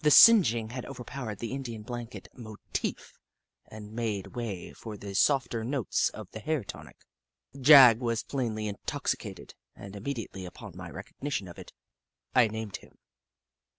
The 0.00 0.10
singeing 0.10 0.68
had 0.72 0.84
overpowered 0.84 1.38
the 1.38 1.52
Indian 1.52 1.84
blanket 1.84 2.28
motif 2.34 3.18
and 3.66 3.94
made 3.94 4.36
way 4.36 4.74
for 4.74 4.98
the 4.98 5.14
softer 5.14 5.64
notes 5.64 6.10
of 6.10 6.30
the 6.32 6.40
hair 6.40 6.62
tonic. 6.62 6.98
Jagg 7.58 7.98
was 8.00 8.22
plainly 8.22 8.66
intoxicated, 8.68 9.54
and 9.74 9.96
immediately 9.96 10.44
upon 10.44 10.76
my 10.76 10.90
recog 10.90 11.14
nition 11.22 11.48
of 11.50 11.58
it, 11.58 11.72
I 12.34 12.46
named 12.48 12.76
him. 12.76 12.98